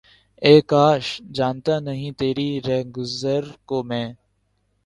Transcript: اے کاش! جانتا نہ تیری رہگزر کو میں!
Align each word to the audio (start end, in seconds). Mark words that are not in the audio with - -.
اے 0.41 0.53
کاش! 0.61 1.05
جانتا 1.35 1.75
نہ 1.79 1.93
تیری 2.19 2.49
رہگزر 2.67 3.43
کو 3.65 3.77
میں! 3.83 4.07